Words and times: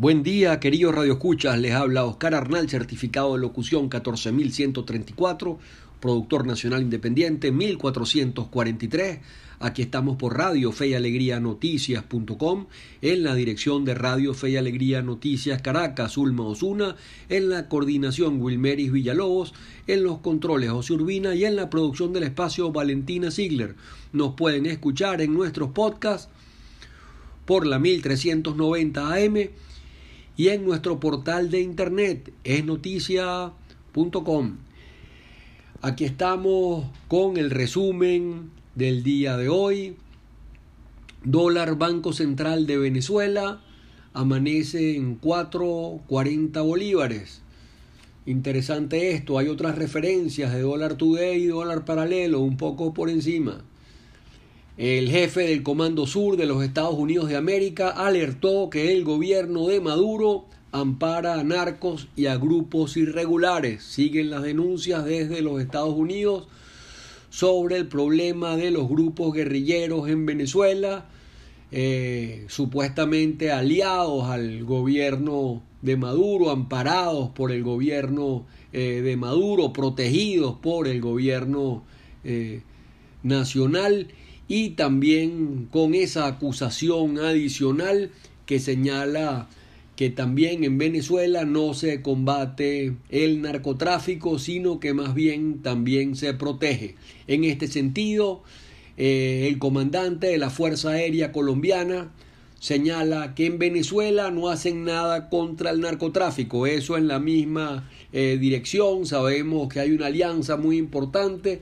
Buen 0.00 0.22
día, 0.22 0.58
queridos 0.60 0.94
radioescuchas. 0.94 1.58
Les 1.58 1.72
habla 1.72 2.06
Oscar 2.06 2.34
Arnal, 2.34 2.70
certificado 2.70 3.34
de 3.34 3.40
locución 3.40 3.90
14134, 3.90 5.58
productor 6.00 6.46
nacional 6.46 6.80
independiente 6.80 7.52
1443. 7.52 9.18
Aquí 9.58 9.82
estamos 9.82 10.16
por 10.16 10.38
Radio 10.38 10.72
Fe 10.72 10.88
y 10.88 10.94
Alegría 10.94 11.38
Noticias.com, 11.38 12.68
en 13.02 13.22
la 13.22 13.34
dirección 13.34 13.84
de 13.84 13.92
Radio 13.92 14.32
Fe 14.32 14.48
y 14.48 14.56
Alegría 14.56 15.02
Noticias 15.02 15.60
Caracas, 15.60 16.16
Ulma 16.16 16.44
Osuna, 16.44 16.96
en 17.28 17.50
la 17.50 17.68
coordinación 17.68 18.40
Wilmeris 18.40 18.92
Villalobos, 18.92 19.52
en 19.86 20.02
los 20.02 20.20
controles 20.20 20.70
José 20.70 20.94
Urbina 20.94 21.34
y 21.34 21.44
en 21.44 21.56
la 21.56 21.68
producción 21.68 22.14
del 22.14 22.22
espacio 22.22 22.72
Valentina 22.72 23.30
Ziegler. 23.30 23.74
Nos 24.14 24.32
pueden 24.32 24.64
escuchar 24.64 25.20
en 25.20 25.34
nuestros 25.34 25.72
podcasts 25.72 26.30
por 27.44 27.66
la 27.66 27.78
1390 27.78 29.14
AM 29.14 29.50
y 30.36 30.48
en 30.48 30.64
nuestro 30.64 31.00
portal 31.00 31.50
de 31.50 31.60
internet 31.60 32.32
esnoticia.com. 32.44 34.56
Aquí 35.82 36.04
estamos 36.04 36.86
con 37.08 37.36
el 37.36 37.50
resumen 37.50 38.50
del 38.74 39.02
día 39.02 39.36
de 39.36 39.48
hoy. 39.48 39.96
Dólar 41.24 41.76
Banco 41.76 42.12
Central 42.12 42.66
de 42.66 42.78
Venezuela 42.78 43.60
amanece 44.12 44.96
en 44.96 45.20
4.40 45.20 46.64
bolívares. 46.64 47.42
Interesante 48.26 49.12
esto, 49.12 49.38
hay 49.38 49.48
otras 49.48 49.76
referencias 49.76 50.52
de 50.52 50.60
dólar 50.60 50.94
today 50.94 51.42
y 51.42 51.46
dólar 51.46 51.84
paralelo 51.84 52.40
un 52.40 52.56
poco 52.56 52.92
por 52.92 53.08
encima. 53.08 53.64
El 54.80 55.10
jefe 55.10 55.42
del 55.42 55.62
Comando 55.62 56.06
Sur 56.06 56.38
de 56.38 56.46
los 56.46 56.64
Estados 56.64 56.94
Unidos 56.94 57.28
de 57.28 57.36
América 57.36 57.90
alertó 57.90 58.70
que 58.70 58.94
el 58.94 59.04
gobierno 59.04 59.66
de 59.66 59.78
Maduro 59.78 60.46
ampara 60.72 61.34
a 61.34 61.44
narcos 61.44 62.08
y 62.16 62.24
a 62.24 62.38
grupos 62.38 62.96
irregulares. 62.96 63.82
Siguen 63.82 64.30
las 64.30 64.42
denuncias 64.42 65.04
desde 65.04 65.42
los 65.42 65.60
Estados 65.60 65.94
Unidos 65.94 66.48
sobre 67.28 67.76
el 67.76 67.88
problema 67.88 68.56
de 68.56 68.70
los 68.70 68.88
grupos 68.88 69.34
guerrilleros 69.34 70.08
en 70.08 70.24
Venezuela, 70.24 71.04
eh, 71.72 72.46
supuestamente 72.48 73.52
aliados 73.52 74.30
al 74.30 74.64
gobierno 74.64 75.62
de 75.82 75.98
Maduro, 75.98 76.48
amparados 76.48 77.28
por 77.28 77.52
el 77.52 77.62
gobierno 77.62 78.46
eh, 78.72 79.02
de 79.02 79.16
Maduro, 79.18 79.74
protegidos 79.74 80.56
por 80.56 80.88
el 80.88 81.02
gobierno 81.02 81.82
eh, 82.24 82.62
nacional 83.22 84.08
y 84.50 84.70
también 84.70 85.68
con 85.70 85.94
esa 85.94 86.26
acusación 86.26 87.20
adicional 87.20 88.10
que 88.46 88.58
señala 88.58 89.48
que 89.94 90.10
también 90.10 90.64
en 90.64 90.76
Venezuela 90.76 91.44
no 91.44 91.72
se 91.72 92.02
combate 92.02 92.96
el 93.10 93.42
narcotráfico, 93.42 94.40
sino 94.40 94.80
que 94.80 94.92
más 94.92 95.14
bien 95.14 95.62
también 95.62 96.16
se 96.16 96.34
protege. 96.34 96.96
En 97.28 97.44
este 97.44 97.68
sentido, 97.68 98.42
eh, 98.96 99.46
el 99.48 99.60
comandante 99.60 100.26
de 100.26 100.38
la 100.38 100.50
Fuerza 100.50 100.90
Aérea 100.90 101.30
Colombiana 101.30 102.10
señala 102.58 103.36
que 103.36 103.46
en 103.46 103.60
Venezuela 103.60 104.32
no 104.32 104.48
hacen 104.48 104.82
nada 104.82 105.28
contra 105.28 105.70
el 105.70 105.80
narcotráfico, 105.80 106.66
eso 106.66 106.96
en 106.96 107.06
la 107.06 107.20
misma 107.20 107.88
eh, 108.12 108.36
dirección, 108.40 109.06
sabemos 109.06 109.72
que 109.72 109.78
hay 109.78 109.92
una 109.92 110.06
alianza 110.06 110.56
muy 110.56 110.76
importante 110.76 111.60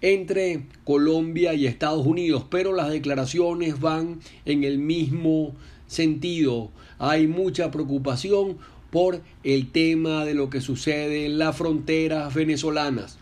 entre 0.00 0.66
Colombia 0.84 1.54
y 1.54 1.66
Estados 1.66 2.06
Unidos, 2.06 2.44
pero 2.50 2.72
las 2.72 2.90
declaraciones 2.90 3.80
van 3.80 4.20
en 4.44 4.64
el 4.64 4.78
mismo 4.78 5.54
sentido. 5.86 6.70
Hay 6.98 7.26
mucha 7.26 7.70
preocupación 7.70 8.58
por 8.90 9.20
el 9.44 9.72
tema 9.72 10.24
de 10.24 10.34
lo 10.34 10.50
que 10.50 10.60
sucede 10.60 11.26
en 11.26 11.38
las 11.38 11.56
fronteras 11.56 12.34
venezolanas. 12.34 13.18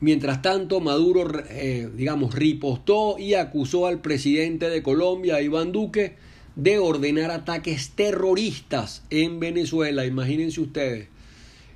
Mientras 0.00 0.42
tanto, 0.42 0.80
Maduro, 0.80 1.28
eh, 1.50 1.88
digamos, 1.96 2.34
ripostó 2.34 3.18
y 3.18 3.34
acusó 3.34 3.86
al 3.86 4.00
presidente 4.00 4.70
de 4.70 4.82
Colombia, 4.82 5.40
Iván 5.42 5.72
Duque, 5.72 6.14
de 6.54 6.78
ordenar 6.78 7.30
ataques 7.30 7.90
terroristas 7.90 9.02
en 9.10 9.40
Venezuela. 9.40 10.06
Imagínense 10.06 10.60
ustedes. 10.60 11.08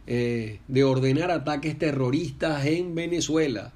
Eh, 0.09 0.59
de 0.67 0.83
ordenar 0.83 1.31
ataques 1.31 1.79
terroristas 1.79 2.67
en 2.67 2.97
Venezuela. 2.97 3.73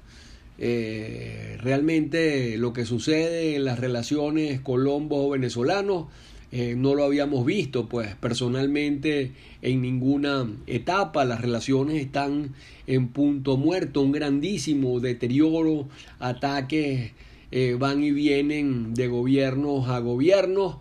Eh, 0.57 1.57
realmente 1.61 2.57
lo 2.57 2.73
que 2.73 2.83
sucede 2.83 3.55
en 3.55 3.63
las 3.63 3.79
relaciones 3.79 4.59
colombo-venezolanos 4.59 6.07
eh, 6.51 6.75
no 6.75 6.95
lo 6.95 7.05
habíamos 7.05 7.45
visto, 7.45 7.87
pues 7.87 8.15
personalmente 8.15 9.31
en 9.61 9.81
ninguna 9.81 10.49
etapa 10.65 11.23
las 11.23 11.39
relaciones 11.39 12.01
están 12.01 12.53
en 12.87 13.07
punto 13.07 13.55
muerto, 13.55 14.01
un 14.01 14.11
grandísimo 14.11 14.99
deterioro, 14.99 15.87
ataques 16.19 17.13
van 17.79 18.03
y 18.03 18.11
vienen 18.11 18.93
de 18.93 19.07
gobiernos 19.07 19.87
a 19.87 19.99
gobiernos 19.99 20.75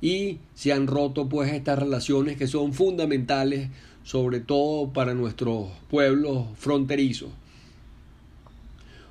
y 0.00 0.38
se 0.54 0.72
han 0.72 0.86
roto 0.86 1.28
pues 1.28 1.52
estas 1.52 1.80
relaciones 1.80 2.36
que 2.36 2.46
son 2.46 2.72
fundamentales 2.72 3.70
sobre 4.04 4.40
todo 4.40 4.92
para 4.92 5.14
nuestros 5.14 5.68
pueblos 5.90 6.46
fronterizos. 6.56 7.30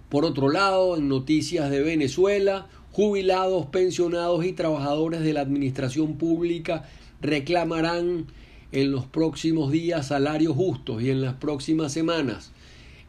Por 0.10 0.26
otro 0.26 0.50
lado, 0.50 0.98
en 0.98 1.08
noticias 1.08 1.70
de 1.70 1.82
Venezuela, 1.82 2.68
jubilados, 2.92 3.68
pensionados 3.68 4.46
y 4.46 4.52
trabajadores 4.52 5.22
de 5.22 5.34
la 5.34 5.42
administración 5.42 6.16
pública 6.18 6.86
reclamarán 7.22 8.26
en 8.72 8.92
los 8.92 9.06
próximos 9.06 9.72
días 9.72 10.08
salarios 10.08 10.56
justos 10.56 11.02
y 11.02 11.10
en 11.10 11.22
las 11.22 11.36
próximas 11.36 11.94
semanas. 11.94 12.52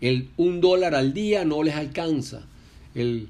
El 0.00 0.28
un 0.36 0.60
dólar 0.60 0.94
al 0.94 1.12
día 1.12 1.44
no 1.44 1.62
les 1.62 1.74
alcanza. 1.74 2.42
El, 2.94 3.28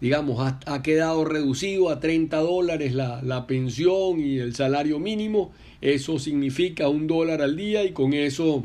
digamos, 0.00 0.54
ha, 0.64 0.82
quedado 0.82 1.24
reducido 1.24 1.90
a 1.90 2.00
30 2.00 2.36
dólares 2.38 2.94
la, 2.94 3.20
la 3.22 3.46
pensión 3.46 4.20
y 4.20 4.38
el 4.38 4.54
salario 4.54 4.98
mínimo 4.98 5.52
eso 5.80 6.18
significa 6.18 6.88
un 6.88 7.06
dólar 7.06 7.40
al 7.40 7.56
día 7.56 7.84
y 7.84 7.92
con 7.92 8.12
eso 8.12 8.64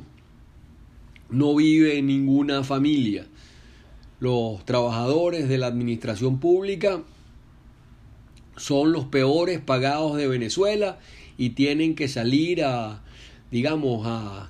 no 1.30 1.56
vive 1.56 2.02
ninguna 2.02 2.64
familia. 2.64 3.28
Los 4.20 4.66
trabajadores 4.66 5.48
de 5.48 5.58
la 5.58 5.68
administración 5.68 6.40
pública 6.40 7.04
son 8.56 8.94
los 8.94 9.06
peores 9.06 9.60
pagados 9.60 10.18
de 10.18 10.28
Venezuela 10.28 11.00
y 11.38 11.52
tienen 11.52 11.96
que 11.96 12.08
salir 12.08 12.64
a, 12.64 13.04
digamos, 13.52 14.08
a, 14.08 14.50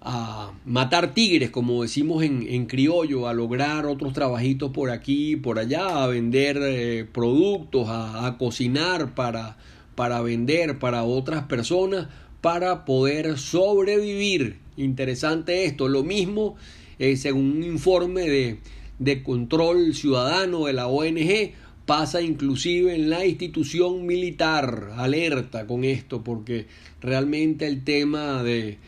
a 0.00 0.52
matar 0.64 1.12
tigres, 1.12 1.50
como 1.50 1.82
decimos 1.82 2.22
en, 2.22 2.46
en, 2.48 2.66
criollo, 2.66 3.26
a 3.28 3.34
lograr 3.34 3.86
otros 3.86 4.12
trabajitos 4.12 4.70
por 4.70 4.90
aquí 4.90 5.36
por 5.36 5.58
allá, 5.58 6.04
a 6.04 6.06
vender 6.06 6.58
eh, 6.62 7.06
productos, 7.12 7.88
a, 7.88 8.26
a 8.26 8.38
cocinar 8.38 9.14
para 9.14 9.56
para 9.98 10.22
vender 10.22 10.78
para 10.78 11.02
otras 11.02 11.42
personas 11.46 12.06
para 12.40 12.84
poder 12.84 13.36
sobrevivir. 13.36 14.60
Interesante 14.76 15.64
esto. 15.64 15.88
Lo 15.88 16.04
mismo, 16.04 16.54
eh, 17.00 17.16
según 17.16 17.56
un 17.56 17.64
informe 17.64 18.22
de, 18.22 18.58
de 19.00 19.24
control 19.24 19.96
ciudadano 19.96 20.66
de 20.66 20.72
la 20.72 20.86
ONG, 20.86 21.50
pasa 21.84 22.22
inclusive 22.22 22.94
en 22.94 23.10
la 23.10 23.26
institución 23.26 24.06
militar. 24.06 24.92
Alerta 24.94 25.66
con 25.66 25.82
esto, 25.82 26.22
porque 26.22 26.68
realmente 27.00 27.66
el 27.66 27.82
tema 27.82 28.44
de, 28.44 28.78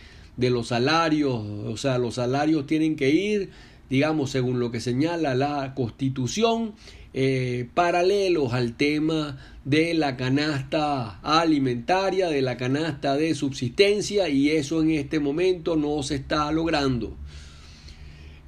de 0.41 0.49
los 0.49 0.69
salarios, 0.69 1.35
o 1.35 1.77
sea, 1.77 1.99
los 1.99 2.15
salarios 2.15 2.67
tienen 2.67 2.97
que 2.97 3.11
ir, 3.11 3.51
digamos, 3.91 4.31
según 4.31 4.59
lo 4.59 4.71
que 4.71 4.81
señala 4.81 5.35
la 5.35 5.75
Constitución, 5.75 6.73
eh, 7.13 7.69
paralelos 7.75 8.55
al 8.55 8.75
tema 8.75 9.37
de 9.67 9.93
la 9.93 10.17
canasta 10.17 11.21
alimentaria, 11.21 12.29
de 12.29 12.41
la 12.41 12.57
canasta 12.57 13.17
de 13.17 13.35
subsistencia 13.35 14.31
y 14.31 14.51
eso 14.51 14.81
en 14.81 14.93
este 14.93 15.21
momento 15.21 15.77
no 15.77 16.03
se 16.03 16.15
está 16.15 16.51
logrando. 16.53 17.15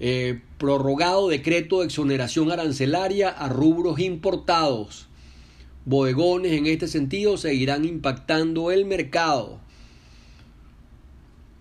Eh, 0.00 0.40
prorrogado 0.56 1.28
decreto 1.28 1.80
de 1.80 1.86
exoneración 1.86 2.50
arancelaria 2.50 3.28
a 3.28 3.48
rubros 3.48 3.98
importados. 3.98 5.08
Bodegones 5.84 6.52
en 6.52 6.66
este 6.66 6.88
sentido 6.88 7.36
seguirán 7.36 7.84
impactando 7.84 8.70
el 8.70 8.86
mercado. 8.86 9.60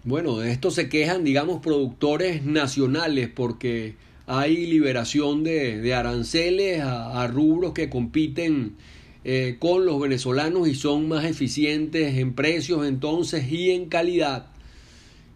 Bueno, 0.04 0.40
de 0.40 0.52
esto 0.52 0.72
se 0.72 0.90
quejan, 0.90 1.24
digamos, 1.24 1.62
productores 1.62 2.44
nacionales 2.44 3.30
porque 3.30 3.94
hay 4.26 4.66
liberación 4.66 5.44
de, 5.44 5.94
aranceles 5.94 6.82
a, 6.82 7.28
rubros 7.28 7.74
que 7.74 7.88
compiten 7.88 8.78
eh, 9.24 9.58
con 9.60 9.86
los 9.86 10.02
venezolanos 10.02 10.68
y 10.68 10.74
son 10.74 11.08
más 11.08 11.26
eficientes 11.26 12.18
en 12.18 12.34
precios 12.34 12.88
entonces 12.88 13.52
y 13.52 13.70
en 13.70 13.90
calidad. 13.90 14.48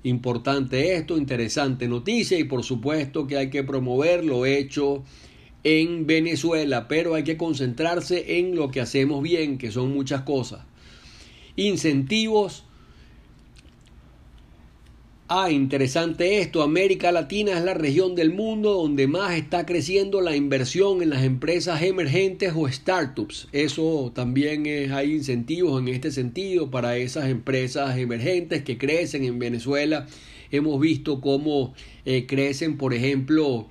Importante 0.03 0.95
esto, 0.95 1.15
interesante 1.15 1.87
noticia 1.87 2.39
y 2.39 2.43
por 2.45 2.63
supuesto 2.63 3.27
que 3.27 3.37
hay 3.37 3.51
que 3.51 3.63
promover 3.63 4.25
lo 4.25 4.47
hecho 4.47 5.03
en 5.63 6.07
Venezuela, 6.07 6.87
pero 6.87 7.13
hay 7.13 7.23
que 7.23 7.37
concentrarse 7.37 8.39
en 8.39 8.55
lo 8.55 8.71
que 8.71 8.81
hacemos 8.81 9.21
bien, 9.21 9.59
que 9.59 9.71
son 9.71 9.93
muchas 9.93 10.21
cosas. 10.21 10.61
incentivos. 11.55 12.64
Ah, 15.27 15.49
interesante 15.49 16.39
esto, 16.39 16.61
América 16.61 17.11
Latina 17.11 17.57
es 17.57 17.63
la 17.63 17.73
región 17.73 18.13
del 18.13 18.31
mundo 18.31 18.73
donde 18.73 19.07
más 19.07 19.33
está 19.33 19.65
creciendo 19.65 20.21
la 20.21 20.35
inversión 20.35 21.01
en 21.01 21.09
las 21.09 21.23
empresas 21.23 21.81
emergentes 21.81 22.53
o 22.55 22.69
startups. 22.69 23.47
Eso 23.51 24.11
también 24.13 24.67
es, 24.67 24.91
hay 24.91 25.13
incentivos 25.13 25.81
en 25.81 25.87
este 25.87 26.11
sentido 26.11 26.69
para 26.69 26.97
esas 26.97 27.27
empresas 27.27 27.97
emergentes 27.97 28.63
que 28.63 28.77
crecen 28.77 29.23
en 29.23 29.39
Venezuela. 29.39 30.05
Hemos 30.51 30.79
visto 30.79 31.19
cómo 31.21 31.73
eh, 32.05 32.27
crecen, 32.27 32.77
por 32.77 32.93
ejemplo, 32.93 33.67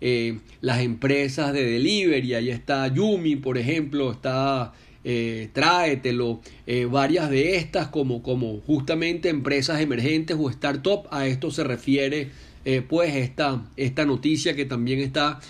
eh, 0.00 0.38
las 0.62 0.80
empresas 0.80 1.52
de 1.52 1.66
delivery. 1.66 2.32
Ahí 2.32 2.48
está 2.48 2.88
Yumi, 2.88 3.36
por 3.36 3.58
ejemplo, 3.58 4.10
está 4.10 4.72
eh, 5.06 5.50
tráetelo, 5.52 6.40
eh, 6.66 6.86
varias 6.86 7.28
de 7.28 7.56
estas 7.56 7.88
como, 7.88 8.22
como 8.22 8.60
justamente 8.62 9.28
empresas 9.28 9.82
emergentes 9.82 10.34
o 10.40 10.48
startup, 10.48 11.06
a 11.10 11.26
esto 11.26 11.50
se 11.50 11.62
refiere 11.62 12.30
eh, 12.64 12.80
pues 12.80 13.14
esta, 13.14 13.66
esta 13.76 14.06
noticia 14.06 14.56
que 14.56 14.64
también 14.64 15.00
está 15.00 15.40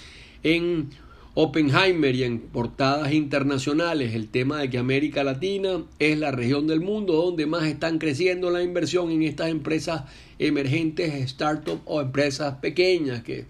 en 0.43 0.91
Oppenheimer 1.35 2.17
y 2.17 2.25
en 2.25 2.41
portadas 2.41 3.13
internacionales, 3.13 4.17
el 4.17 4.29
tema 4.29 4.59
de 4.59 4.71
que 4.71 4.79
América 4.79 5.23
Latina 5.23 5.85
es 6.01 6.19
la 6.19 6.33
región 6.33 6.67
del 6.67 6.81
mundo 6.81 7.13
donde 7.13 7.47
más 7.47 7.63
están 7.65 7.99
creciendo 7.99 8.51
la 8.51 8.61
inversión 8.61 9.13
en 9.13 9.23
estas 9.23 9.51
empresas 9.51 10.03
emergentes, 10.41 11.15
startup 11.27 11.81
o 11.85 12.01
empresas 12.01 12.57
pequeñas 12.57 13.23
que 13.23 13.47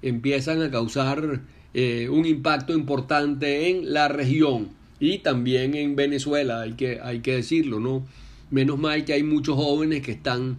empiezan 0.00 0.62
a 0.62 0.70
causar 0.70 1.40
un 1.74 2.24
impacto 2.24 2.72
importante 2.72 3.68
en 3.68 3.92
la 3.92 4.06
región 4.08 4.83
y 5.00 5.18
también 5.18 5.74
en 5.74 5.96
Venezuela, 5.96 6.62
hay 6.62 6.74
que, 6.74 7.00
hay 7.02 7.20
que 7.20 7.36
decirlo, 7.36 7.80
¿no? 7.80 8.06
Menos 8.50 8.78
mal 8.78 9.04
que 9.04 9.12
hay 9.12 9.22
muchos 9.22 9.56
jóvenes 9.56 10.02
que 10.02 10.12
están, 10.12 10.58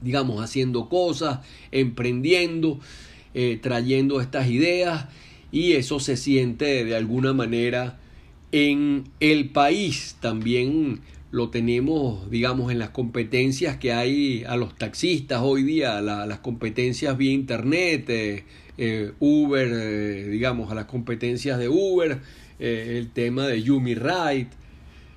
digamos, 0.00 0.42
haciendo 0.42 0.88
cosas, 0.88 1.40
emprendiendo, 1.72 2.78
eh, 3.34 3.58
trayendo 3.60 4.20
estas 4.20 4.48
ideas 4.48 5.06
y 5.50 5.72
eso 5.72 5.98
se 5.98 6.16
siente 6.16 6.84
de 6.84 6.96
alguna 6.96 7.32
manera 7.32 7.98
en 8.52 9.04
el 9.18 9.50
país. 9.50 10.16
También 10.20 11.00
lo 11.32 11.50
tenemos, 11.50 12.30
digamos, 12.30 12.70
en 12.70 12.78
las 12.78 12.90
competencias 12.90 13.76
que 13.78 13.92
hay 13.92 14.44
a 14.44 14.56
los 14.56 14.76
taxistas 14.76 15.40
hoy 15.42 15.64
día, 15.64 16.00
las 16.00 16.38
competencias 16.38 17.16
vía 17.16 17.32
internet, 17.32 18.08
eh, 18.10 18.44
eh, 18.78 19.12
Uber, 19.18 20.30
digamos, 20.30 20.70
a 20.70 20.74
las 20.74 20.86
competencias 20.86 21.58
de 21.58 21.68
Uber 21.68 22.20
eh, 22.60 22.98
el 22.98 23.10
tema 23.10 23.46
de 23.46 23.62
Yumi 23.62 23.94
Wright. 23.94 24.48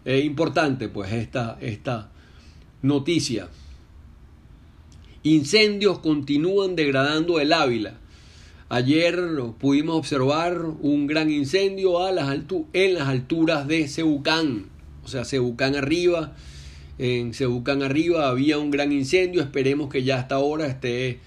Es 0.05 0.25
importante 0.25 0.89
pues 0.89 1.11
esta, 1.11 1.57
esta 1.61 2.09
noticia. 2.81 3.49
Incendios 5.23 5.99
continúan 5.99 6.75
degradando 6.75 7.39
el 7.39 7.53
Ávila. 7.53 7.99
Ayer 8.69 9.19
pudimos 9.59 9.97
observar 9.97 10.65
un 10.81 11.05
gran 11.05 11.29
incendio 11.29 12.03
a 12.03 12.11
las 12.11 12.35
en 12.73 12.93
las 12.95 13.07
alturas 13.07 13.67
de 13.67 13.87
Cebucán, 13.87 14.65
o 15.03 15.07
sea, 15.07 15.25
Cebucán 15.25 15.75
arriba. 15.75 16.33
En 16.97 17.33
Cebucán 17.33 17.83
arriba 17.83 18.29
había 18.29 18.57
un 18.57 18.71
gran 18.71 18.91
incendio, 18.91 19.41
esperemos 19.41 19.89
que 19.89 20.03
ya 20.03 20.17
hasta 20.19 20.35
ahora 20.35 20.65
esté 20.65 21.19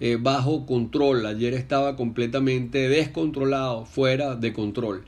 eh, 0.00 0.16
bajo 0.20 0.64
control. 0.64 1.26
Ayer 1.26 1.54
estaba 1.54 1.96
completamente 1.96 2.88
descontrolado, 2.88 3.84
fuera 3.84 4.36
de 4.36 4.52
control. 4.52 5.04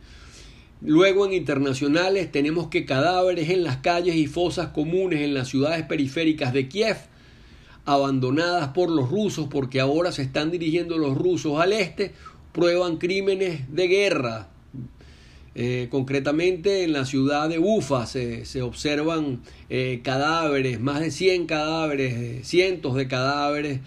Luego 0.81 1.25
en 1.27 1.33
internacionales 1.33 2.31
tenemos 2.31 2.69
que 2.69 2.85
cadáveres 2.85 3.49
en 3.51 3.65
las 3.65 3.79
calles 3.79 4.17
y 4.17 4.27
fosas 4.27 4.69
comunes 4.69 5.21
en 5.21 5.35
las 5.35 5.49
ciudades 5.49 5.85
periféricas 5.87 6.53
de 6.53 6.69
Kiev, 6.69 6.97
abandonadas 7.85 8.69
por 8.69 8.91
los 8.91 9.11
rusos 9.11 9.49
porque 9.51 9.81
ahora 9.81 10.13
se 10.13 10.23
están 10.23 10.51
dirigiendo 10.51 10.99
los 10.99 11.17
rusos 11.17 11.61
al 11.61 11.73
este, 11.73 12.13
prueban 12.53 12.99
crímenes 12.99 13.75
de 13.75 13.89
guerra. 13.89 14.49
Eh, 15.57 15.87
concretamente 15.89 16.83
en 16.83 16.93
la 16.93 17.05
ciudad 17.05 17.49
de 17.49 17.61
Ufa 17.61 18.07
se, 18.07 18.45
observan 18.61 19.41
eh, 19.71 20.01
cadáveres, 20.03 20.81
más 20.81 21.01
de 21.01 21.13
100 21.13 21.47
cadáveres, 21.47 22.15
eh, 22.15 22.41
cientos 22.43 22.95
de 22.97 23.07
cadáveres 23.07 23.81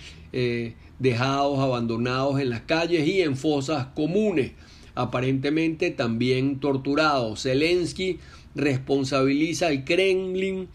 dejados, 1.00 1.60
abandonados 1.60 2.39
en 2.39 2.50
las 2.50 2.62
calles 2.62 3.07
y 3.07 3.22
en 3.22 3.36
fosas 3.36 3.88
comunes 3.95 4.51
aparentemente 4.98 5.92
también 5.92 6.60
torturado. 6.60 7.36
Zelensky 7.36 8.20
responsabiliza 8.56 9.68
al 9.68 9.86
Kremlin, 9.86 10.68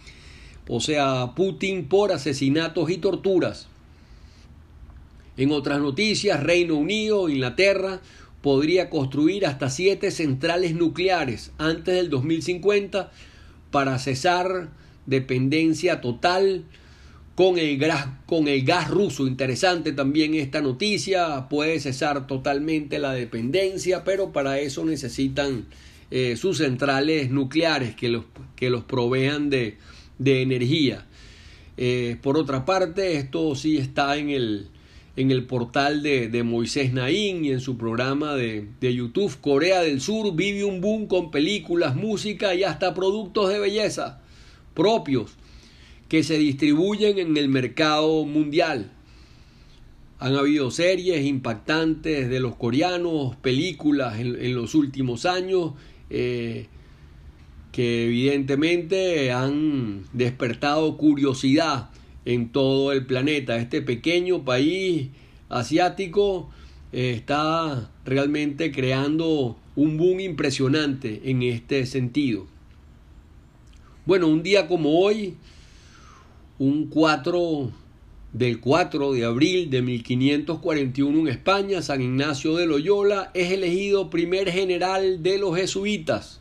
o 0.68 0.80
sea, 0.80 1.32
Putin, 1.34 1.88
por 1.88 2.12
asesinatos 2.12 2.90
y 2.90 2.98
torturas. 2.98 3.68
En 5.36 5.50
otras 5.50 5.80
noticias, 5.80 6.42
Reino 6.42 6.76
Unido, 6.76 7.28
Inglaterra, 7.28 8.00
podría 8.42 8.90
construir 8.90 9.46
hasta 9.46 9.70
siete 9.70 10.10
centrales 10.10 10.74
nucleares 10.74 11.52
antes 11.58 11.94
del 11.94 12.10
2050 12.10 13.10
para 13.70 13.98
cesar 13.98 14.70
dependencia 15.06 16.00
total 16.00 16.64
con 17.34 17.58
el, 17.58 17.78
gas, 17.78 18.06
con 18.26 18.48
el 18.48 18.64
gas 18.64 18.90
ruso. 18.90 19.26
Interesante 19.26 19.92
también 19.92 20.34
esta 20.34 20.60
noticia. 20.60 21.48
Puede 21.48 21.80
cesar 21.80 22.26
totalmente 22.26 22.98
la 22.98 23.12
dependencia, 23.12 24.04
pero 24.04 24.32
para 24.32 24.58
eso 24.58 24.84
necesitan 24.84 25.66
eh, 26.10 26.36
sus 26.36 26.58
centrales 26.58 27.30
nucleares 27.30 27.94
que 27.94 28.08
los, 28.08 28.24
que 28.56 28.70
los 28.70 28.84
provean 28.84 29.50
de, 29.50 29.78
de 30.18 30.42
energía. 30.42 31.06
Eh, 31.76 32.16
por 32.22 32.36
otra 32.36 32.64
parte, 32.64 33.16
esto 33.16 33.54
sí 33.54 33.78
está 33.78 34.16
en 34.18 34.28
el, 34.28 34.68
en 35.16 35.30
el 35.30 35.44
portal 35.44 36.02
de, 36.02 36.28
de 36.28 36.42
Moisés 36.42 36.92
Naín 36.92 37.44
y 37.44 37.50
en 37.50 37.60
su 37.60 37.78
programa 37.78 38.34
de, 38.34 38.68
de 38.80 38.94
YouTube. 38.94 39.34
Corea 39.40 39.80
del 39.80 40.00
Sur 40.00 40.34
vive 40.36 40.64
un 40.64 40.82
boom 40.82 41.06
con 41.06 41.30
películas, 41.30 41.96
música 41.96 42.54
y 42.54 42.64
hasta 42.64 42.92
productos 42.92 43.48
de 43.48 43.58
belleza 43.58 44.18
propios 44.74 45.36
que 46.12 46.22
se 46.22 46.36
distribuyen 46.36 47.18
en 47.18 47.38
el 47.38 47.48
mercado 47.48 48.26
mundial. 48.26 48.92
Han 50.18 50.36
habido 50.36 50.70
series 50.70 51.24
impactantes 51.24 52.28
de 52.28 52.38
los 52.38 52.54
coreanos, 52.54 53.34
películas 53.36 54.20
en, 54.20 54.54
los 54.54 54.74
últimos 54.74 55.24
años 55.24 55.72
eh, 56.10 56.66
que 57.72 58.04
evidentemente 58.04 59.32
han 59.32 60.02
despertado 60.12 60.98
curiosidad 60.98 61.88
en 62.26 62.50
todo 62.50 62.92
el 62.92 63.06
planeta. 63.06 63.56
Este 63.56 63.80
pequeño 63.80 64.44
país 64.44 65.08
asiático 65.48 66.50
eh, 66.92 67.14
está 67.16 67.90
realmente 68.04 68.70
creando 68.70 69.56
un 69.76 69.96
boom 69.96 70.20
impresionante 70.20 71.22
en 71.24 71.42
este 71.42 71.86
sentido. 71.86 72.46
Bueno, 74.04 74.28
un 74.28 74.42
día 74.42 74.68
como 74.68 74.98
hoy, 74.98 75.36
un 76.58 76.86
4 76.86 77.70
del 78.32 78.60
4 78.60 79.12
de 79.12 79.24
abril 79.24 79.70
de 79.70 79.82
1541 79.82 81.20
en 81.20 81.28
España, 81.28 81.82
San 81.82 82.00
Ignacio 82.00 82.56
de 82.56 82.66
Loyola 82.66 83.30
es 83.34 83.52
elegido 83.52 84.10
primer 84.10 84.50
general 84.50 85.22
de 85.22 85.38
los 85.38 85.56
jesuitas. 85.56 86.40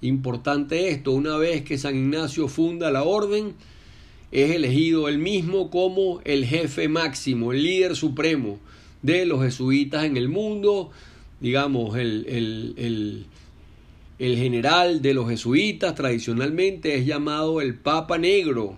Importante 0.00 0.88
esto, 0.88 1.12
una 1.12 1.36
vez 1.36 1.62
que 1.62 1.78
San 1.78 1.96
Ignacio 1.96 2.48
funda 2.48 2.90
la 2.90 3.04
orden, 3.04 3.54
es 4.32 4.50
elegido 4.50 5.08
él 5.08 5.18
mismo 5.18 5.70
como 5.70 6.20
el 6.24 6.44
jefe 6.44 6.88
máximo, 6.88 7.52
el 7.52 7.62
líder 7.62 7.94
supremo 7.94 8.58
de 9.02 9.24
los 9.24 9.42
jesuitas 9.42 10.04
en 10.04 10.16
el 10.16 10.28
mundo, 10.28 10.90
digamos, 11.40 11.96
el, 11.96 12.26
el, 12.28 13.26
el 14.18 14.36
general 14.36 15.02
de 15.02 15.14
los 15.14 15.28
jesuitas 15.28 15.94
tradicionalmente 15.94 16.96
es 16.96 17.06
llamado 17.06 17.60
el 17.60 17.74
Papa 17.74 18.18
Negro, 18.18 18.76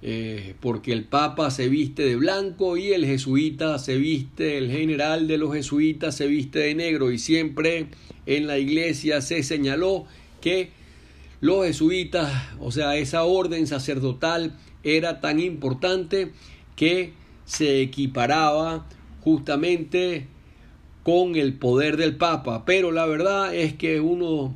eh, 0.00 0.54
porque 0.60 0.92
el 0.92 1.04
Papa 1.04 1.50
se 1.50 1.68
viste 1.68 2.04
de 2.04 2.16
blanco 2.16 2.76
y 2.76 2.92
el 2.92 3.04
jesuita 3.04 3.78
se 3.78 3.96
viste, 3.96 4.56
el 4.56 4.70
general 4.70 5.26
de 5.26 5.38
los 5.38 5.52
jesuitas 5.52 6.14
se 6.14 6.26
viste 6.28 6.60
de 6.60 6.74
negro. 6.74 7.10
Y 7.10 7.18
siempre 7.18 7.88
en 8.26 8.46
la 8.46 8.58
iglesia 8.58 9.20
se 9.20 9.42
señaló 9.42 10.06
que 10.40 10.70
los 11.40 11.66
jesuitas, 11.66 12.30
o 12.60 12.70
sea, 12.70 12.96
esa 12.96 13.24
orden 13.24 13.66
sacerdotal 13.66 14.56
era 14.84 15.20
tan 15.20 15.40
importante 15.40 16.32
que 16.76 17.12
se 17.44 17.80
equiparaba 17.80 18.86
justamente 19.22 20.26
con 21.02 21.36
el 21.36 21.54
poder 21.54 21.96
del 21.96 22.16
Papa, 22.16 22.64
pero 22.64 22.92
la 22.92 23.06
verdad 23.06 23.54
es 23.54 23.74
que 23.74 24.00
uno 24.00 24.54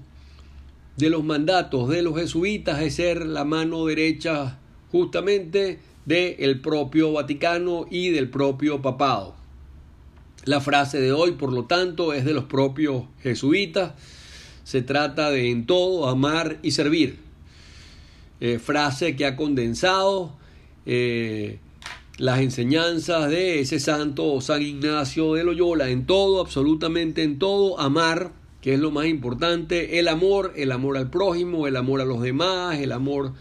de 0.96 1.08
los 1.08 1.24
mandatos 1.24 1.88
de 1.88 2.02
los 2.02 2.16
jesuitas 2.16 2.80
es 2.82 2.96
ser 2.96 3.26
la 3.26 3.44
mano 3.44 3.86
derecha 3.86 4.58
justamente 4.92 5.80
del 6.04 6.60
propio 6.60 7.12
Vaticano 7.12 7.86
y 7.90 8.10
del 8.10 8.28
propio 8.28 8.82
papado. 8.82 9.34
La 10.44 10.60
frase 10.60 11.00
de 11.00 11.12
hoy, 11.12 11.32
por 11.32 11.52
lo 11.52 11.64
tanto, 11.64 12.12
es 12.12 12.24
de 12.24 12.34
los 12.34 12.44
propios 12.44 13.04
jesuitas. 13.22 13.94
Se 14.64 14.82
trata 14.82 15.30
de 15.30 15.50
en 15.50 15.66
todo 15.66 16.08
amar 16.08 16.58
y 16.62 16.72
servir. 16.72 17.18
eh, 18.40 18.58
frase 18.58 19.14
que 19.14 19.24
ha 19.24 19.36
condensado 19.36 20.36
eh, 20.84 21.60
las 22.18 22.40
enseñanzas 22.40 23.30
de 23.30 23.60
ese 23.60 23.78
santo 23.78 24.40
San 24.40 24.62
Ignacio 24.62 25.34
de 25.34 25.44
Loyola 25.44 25.90
en 25.90 26.06
todo, 26.06 26.40
absolutamente 26.40 27.22
en 27.22 27.38
todo, 27.38 27.78
amar, 27.78 28.32
que 28.60 28.74
es 28.74 28.80
lo 28.80 28.90
más 28.90 29.06
importante, 29.06 30.00
el 30.00 30.08
amor, 30.08 30.52
el 30.56 30.72
amor 30.72 30.96
al 30.96 31.08
prójimo, 31.08 31.68
el 31.68 31.76
amor 31.76 32.00
a 32.00 32.04
los 32.04 32.20
demás, 32.20 32.78
el 32.80 32.90
amor 32.90 33.32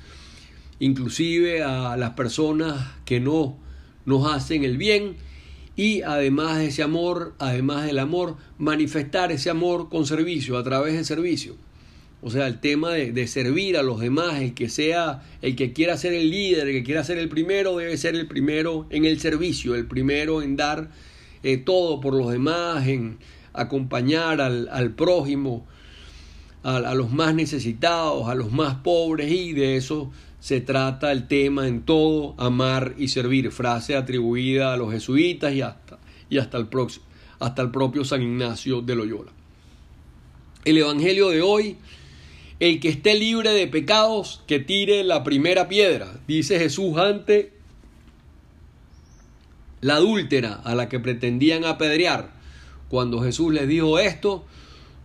inclusive 0.82 1.62
a 1.62 1.96
las 1.96 2.12
personas 2.12 2.90
que 3.06 3.20
no 3.20 3.56
nos 4.06 4.34
hacen 4.34 4.64
el 4.64 4.78
bien 4.78 5.16
y 5.76 6.02
además 6.02 6.58
de 6.58 6.68
ese 6.68 6.82
amor, 6.84 7.34
además 7.38 7.86
del 7.86 8.00
amor, 8.00 8.36
manifestar 8.58 9.32
ese 9.32 9.52
amor 9.52 9.90
con 9.90 10.08
servicio, 10.08 10.58
a 10.58 10.64
través 10.64 10.96
del 10.96 11.06
servicio. 11.06 11.56
O 12.24 12.32
sea, 12.32 12.48
el 12.48 12.60
tema 12.60 12.94
de, 12.94 13.28
servir 13.28 13.78
a 13.78 13.84
los 13.84 14.00
demás, 14.00 14.42
el 14.42 14.54
que 14.56 14.70
sea, 14.70 15.24
el 15.44 15.56
que 15.56 15.72
quiera 15.72 15.98
ser 15.98 16.14
el 16.14 16.30
líder, 16.32 16.68
el 16.68 16.74
que 16.74 16.84
quiera 16.84 17.04
ser 17.04 17.20
el 17.20 17.30
primero, 17.30 17.78
debe 17.78 17.96
ser 17.98 18.16
el 18.16 18.28
primero 18.28 18.88
en 18.90 19.06
el 19.06 19.20
servicio, 19.20 19.76
el 19.76 19.88
primero 19.88 20.42
en 20.42 20.56
dar 20.56 20.90
eh, 21.44 21.58
todo 21.58 22.02
por 22.02 22.16
los 22.16 22.32
demás, 22.32 22.88
en 22.88 23.18
acompañar 23.54 24.42
al, 24.42 24.92
prójimo, 24.96 25.66
a, 26.64 26.78
a, 26.78 26.96
los 26.96 27.12
más 27.12 27.36
necesitados, 27.36 28.28
a 28.30 28.36
los 28.36 28.52
más 28.52 28.76
pobres, 28.76 29.32
y 29.32 29.54
de 29.54 29.78
eso 29.78 30.12
se 30.42 30.60
trata 30.60 31.12
el 31.12 31.28
tema 31.28 31.68
en 31.68 31.84
todo, 31.84 32.34
amar 32.38 32.96
y 32.98 33.10
servir, 33.10 33.52
frase 33.52 33.96
atribuida 33.96 34.74
a 34.74 34.78
los 34.78 34.92
jesuitas 34.92 35.54
y 35.54 35.62
hasta, 35.62 36.00
y 36.32 36.40
hasta, 36.40 36.58
el, 36.58 36.68
próximo, 36.68 37.06
hasta 37.40 37.62
el 37.62 37.70
propio 37.70 38.04
San 38.04 38.24
Ignacio 38.24 38.82
de 38.82 38.96
Loyola. 38.96 39.32
El 40.66 40.80
Evangelio 40.80 41.30
de 41.30 41.42
hoy 41.44 41.78
el 42.60 42.80
que 42.80 42.90
esté 42.90 43.16
libre 43.16 43.52
de 43.52 43.68
pecados, 43.68 44.42
que 44.48 44.60
tire 44.60 45.04
la 45.04 45.24
primera 45.24 45.68
piedra, 45.68 46.20
dice 46.28 46.60
Jesús 46.60 46.98
ante 46.98 47.54
la 49.82 49.96
adúltera 49.96 50.62
a 50.64 50.74
la 50.74 50.90
que 50.90 51.00
pretendían 51.00 51.66
apedrear. 51.66 52.34
Cuando 52.88 53.22
Jesús 53.22 53.54
les 53.54 53.68
dijo 53.68 54.00
esto, 54.00 54.46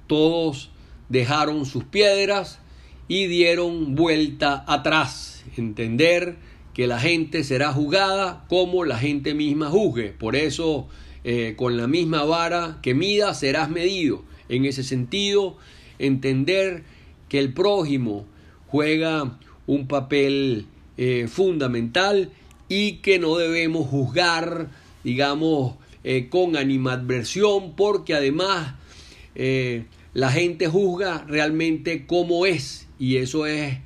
todos 0.07 0.71
dejaron 1.11 1.67
sus 1.67 1.85
piedras 1.85 2.59
y 3.09 3.27
dieron 3.27 3.95
vuelta 3.95 4.65
atrás. 4.67 5.45
Entender 5.57 6.37
que 6.75 6.87
la 6.87 7.01
gente 7.01 7.45
será 7.45 7.73
juzgada 7.73 8.45
como 8.49 8.85
la 8.85 8.99
gente 8.99 9.35
misma 9.35 9.71
juzgue. 9.71 10.11
Por 10.11 10.37
eso, 10.37 10.89
eh, 11.25 11.55
con 11.57 11.77
la 11.77 11.87
misma 11.87 12.25
vara 12.25 12.79
que 12.83 12.95
mida, 12.95 13.33
serás 13.35 13.71
medido. 13.71 14.25
En 14.49 14.65
ese 14.65 14.83
sentido, 14.83 15.57
entender 15.99 16.85
que 17.29 17.39
el 17.39 17.53
prójimo 17.53 18.27
juega 18.67 19.39
un 19.67 19.89
papel 19.89 20.67
eh, 20.97 21.27
fundamental 21.29 22.31
y 22.69 22.97
que 22.99 23.19
no 23.19 23.37
debemos 23.37 23.89
juzgar, 23.89 24.69
digamos, 25.03 25.77
eh, 26.05 26.29
con 26.29 26.57
animadversión, 26.57 27.75
porque 27.75 28.15
además 28.15 28.75
la 30.15 30.31
gente 30.31 30.67
juzga 30.67 31.25
realmente 31.29 32.07
cómo 32.07 32.47
es 32.47 32.86
y 32.99 33.17
eso 33.17 33.47
es 33.47 33.79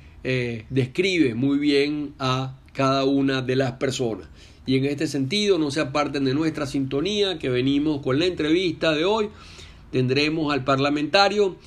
describe 0.69 1.33
muy 1.33 1.57
bien 1.57 2.13
a 2.19 2.57
cada 2.73 3.05
una 3.05 3.41
de 3.41 3.55
las 3.55 3.73
personas. 3.73 4.27
Y 4.65 4.77
en 4.77 4.85
este 4.85 5.07
sentido, 5.07 5.57
no 5.57 5.71
se 5.71 5.81
aparten 5.81 6.23
de 6.23 6.33
nuestra 6.33 6.65
sintonía, 6.65 7.39
que 7.39 7.49
venimos 7.49 8.01
con 8.01 8.19
la 8.19 8.25
entrevista 8.25 8.93
de 8.93 9.05
hoy. 9.05 9.29
Tendremos 9.91 10.53
al 10.53 10.63
parlamentario 10.63 11.57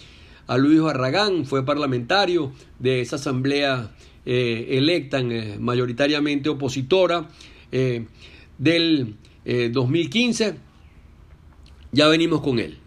a 0.47 0.57
Luis 0.57 0.81
Barragán, 0.81 1.45
fue 1.45 1.65
parlamentario 1.65 2.53
de 2.79 3.01
esa 3.01 3.17
asamblea 3.17 3.95
eh, 4.27 4.69
electa 4.71 5.21
eh, 5.21 5.57
mayoritariamente 5.59 6.49
opositora 6.49 7.29
eh, 7.73 8.07
del 8.59 9.17
2015. 9.45 10.55
Ya 11.93 12.09
venimos 12.09 12.41
con 12.41 12.59
él. 12.59 12.79